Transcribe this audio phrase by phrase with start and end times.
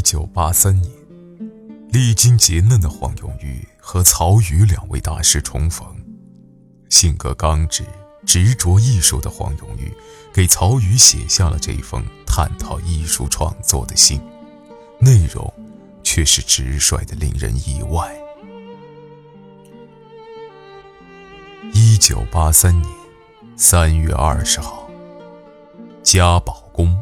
[0.00, 0.90] 一九八三年，
[1.90, 5.86] 历经劫难的黄永玉和曹禺两位大师重逢。
[6.88, 7.84] 性格刚直、
[8.24, 9.92] 执着艺术的黄永玉，
[10.32, 14.18] 给曹禺写下了这封探讨艺术创作的信，
[14.98, 15.52] 内容
[16.02, 18.18] 却是直率的，令人意外。
[21.74, 22.90] 一九八三年
[23.54, 24.88] 三月二十号，
[26.02, 26.98] 嘉宝宫。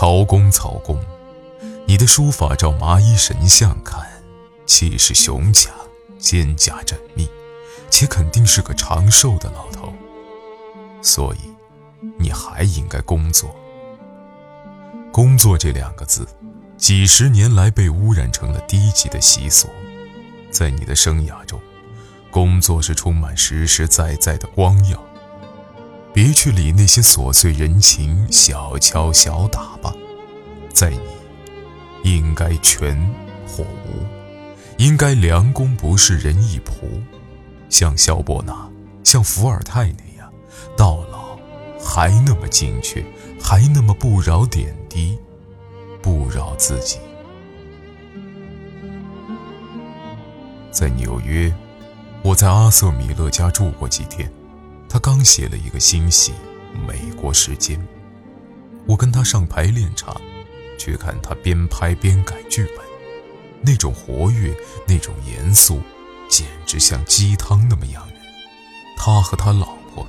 [0.00, 0.96] 曹公，曹公，
[1.84, 4.00] 你的书法照麻衣神像看，
[4.64, 5.74] 气势雄强，
[6.20, 7.28] 肩胛缜密，
[7.90, 9.92] 且肯定是个长寿的老头。
[11.02, 11.38] 所以，
[12.16, 13.52] 你还应该工作。
[15.10, 16.24] 工作这两个字，
[16.76, 19.66] 几十年来被污染成了低级的习俗。
[20.48, 21.60] 在你的生涯中，
[22.30, 25.02] 工作是充满实实在在的光耀。
[26.20, 29.94] 别去理那些琐碎人情、小敲小打吧，
[30.68, 30.98] 在你，
[32.02, 32.98] 应该全
[33.46, 34.04] 或无，
[34.78, 37.00] 应该良工不是人义仆，
[37.70, 38.68] 像萧伯纳、
[39.04, 40.28] 像伏尔泰那样，
[40.76, 41.38] 到老
[41.78, 43.00] 还那么精确，
[43.40, 45.16] 还那么不饶点滴，
[46.02, 46.98] 不饶自己。
[50.72, 51.54] 在纽约，
[52.24, 54.28] 我在阿瑟·米勒家住过几天。
[54.88, 56.32] 他刚写了一个新戏
[56.86, 57.78] 《美国时间》，
[58.86, 60.18] 我跟他上排练场，
[60.78, 62.78] 去看他边拍边改剧本，
[63.60, 65.82] 那种活跃，那种严肃，
[66.30, 68.16] 简直像鸡汤那么养人。
[68.96, 70.06] 他和他老婆，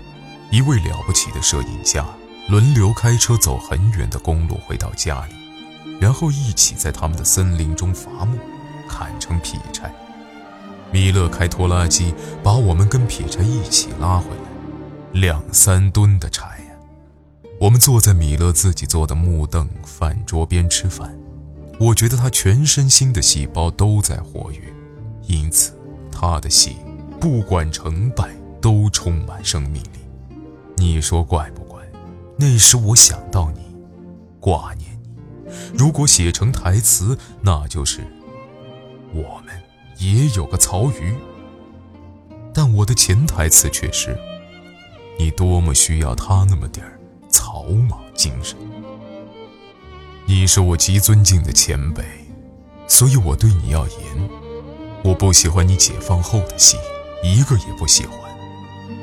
[0.49, 2.05] 一位了不起的摄影家，
[2.47, 5.33] 轮流开车走很远的公路回到家里，
[5.99, 8.39] 然后一起在他们的森林中伐木，
[8.87, 9.93] 砍成劈柴。
[10.91, 14.58] 米勒开拖拉机把我们跟劈柴一起拉回来。
[15.13, 16.75] 两三吨的柴呀！
[17.59, 21.17] 我们坐在米勒自己做的木凳饭桌边吃饭，
[21.79, 24.61] 我觉得他全身心的细胞都在活跃，
[25.27, 25.73] 因此
[26.11, 26.77] 他的戏
[27.19, 28.29] 不管成败
[28.61, 29.99] 都充满生命力。
[30.77, 31.81] 你说怪不怪？
[32.37, 33.61] 那时我想到你，
[34.39, 35.09] 挂念你。
[35.75, 38.01] 如果写成台词，那就是
[39.11, 39.53] 我们
[39.97, 41.15] 也有个曹禺。
[42.53, 44.15] 但我的潜台词却是。
[45.19, 46.97] 你多么需要他那么点儿
[47.27, 48.57] 草莽精神！
[50.25, 52.01] 你是我极尊敬的前辈，
[52.87, 54.29] 所以我对你要严。
[55.03, 56.77] 我不喜欢你解放后的戏，
[57.21, 58.17] 一个也不喜欢。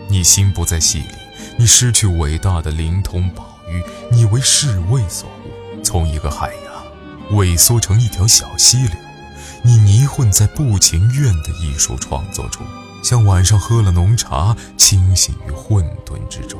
[0.08, 1.14] 你心不在戏里，
[1.58, 8.96] 你失去伟大的灵通宝玉，你为侍卫所误，从一个海洋萎缩成一条小溪流，
[9.62, 12.66] 你泥混在不情愿的艺术创作中。
[13.06, 16.58] 像晚上喝了浓茶，清醒于混沌之中，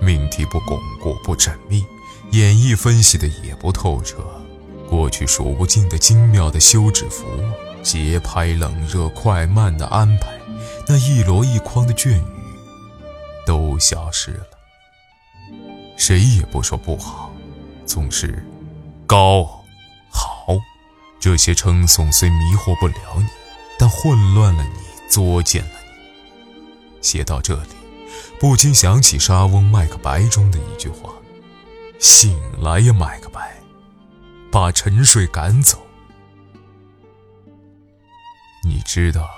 [0.00, 1.84] 命题不巩固不缜密，
[2.30, 4.24] 演绎分析的也不透彻，
[4.88, 7.26] 过去数不尽的精妙的休止符，
[7.82, 10.40] 节拍冷热快慢的安排，
[10.88, 12.24] 那一箩一筐的隽语，
[13.46, 14.46] 都消失了。
[15.98, 17.30] 谁也不说不好，
[17.84, 18.42] 总是
[19.06, 19.44] 高
[20.08, 20.46] 好，
[21.20, 23.26] 这些称颂虽迷惑不了你，
[23.78, 24.81] 但混乱了你。
[25.12, 27.02] 作践了你。
[27.02, 27.68] 写到这里，
[28.40, 31.12] 不禁想起莎翁《麦克白》中的一句话
[32.00, 33.60] ：“醒来呀，麦克白，
[34.50, 35.76] 把沉睡赶走。”
[38.64, 39.28] 你知道，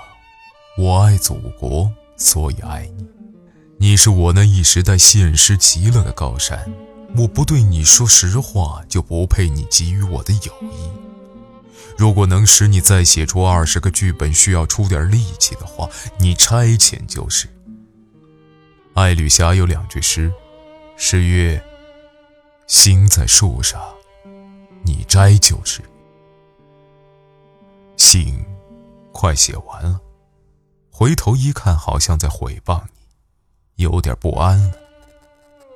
[0.77, 3.05] 我爱祖国，所以爱你。
[3.77, 6.73] 你是我那一时代现实极乐的高山，
[7.17, 10.89] 我不对你说实话，就不配你给予我的友谊。
[11.97, 17.47] 如果能使你再写出二十个剧本，需要出点力气的话，你差遣就是。
[18.93, 20.31] 艾吕霞有两句诗，
[20.95, 21.61] 诗曰
[22.67, 23.81] ：“心在树上，
[24.85, 25.81] 你摘就是。”
[27.97, 28.43] 信
[29.11, 29.99] 快写完了，
[30.91, 32.81] 回头一看，好像在毁谤
[33.75, 34.73] 你，有点不安了。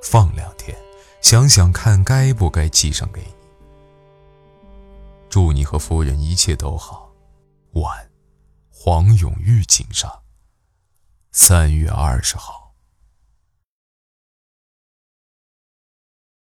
[0.03, 0.77] 放两天，
[1.21, 3.38] 想想看，该不该寄上给你。
[5.29, 7.07] 祝你和夫人一切都好。
[7.73, 8.09] 晚，
[8.71, 10.11] 黄永玉井上。
[11.31, 12.58] 三月二十号。